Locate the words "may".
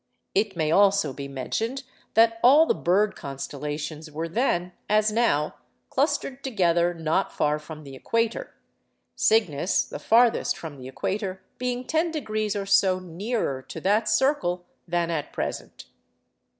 0.55-0.71